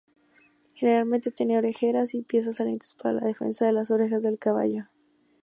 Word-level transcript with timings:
Generalmente 0.73 1.29
tenía 1.29 1.59
orejeras 1.59 2.15
o 2.15 2.23
piezas 2.23 2.55
salientes 2.55 2.95
para 2.95 3.13
la 3.21 3.27
defensa 3.27 3.67
de 3.67 3.73
las 3.73 3.91
orejas 3.91 4.23
del 4.23 4.39
caballo. 4.39 4.85